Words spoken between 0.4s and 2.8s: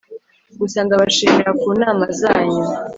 gusa ndabashimira kunama zanyu